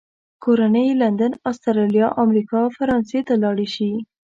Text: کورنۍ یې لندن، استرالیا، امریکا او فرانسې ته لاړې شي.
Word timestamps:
کورنۍ 0.43 0.85
یې 0.89 0.99
لندن، 1.03 1.31
استرالیا، 1.49 2.07
امریکا 2.23 2.57
او 2.63 2.69
فرانسې 2.77 3.19
ته 3.27 3.33
لاړې 3.43 3.67
شي. 3.75 3.91